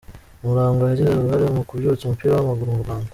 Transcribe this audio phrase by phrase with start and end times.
[0.41, 3.09] Murangwa yagize uruhare mu kubyutsa umupira w’amaguru mu Rwanda.